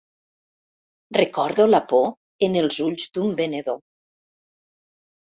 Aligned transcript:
Recordo 1.17 1.67
la 1.73 1.79
por 1.91 2.07
en 2.47 2.57
els 2.63 2.79
ulls 2.87 3.05
d'un 3.19 3.37
venedor. 3.41 3.79